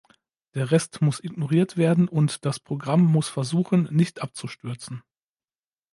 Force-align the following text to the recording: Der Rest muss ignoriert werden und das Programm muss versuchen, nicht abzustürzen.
Der 0.55 0.71
Rest 0.71 1.03
muss 1.03 1.23
ignoriert 1.23 1.77
werden 1.77 2.07
und 2.07 2.43
das 2.43 2.59
Programm 2.59 3.03
muss 3.05 3.29
versuchen, 3.29 3.87
nicht 3.91 4.23
abzustürzen. 4.23 5.03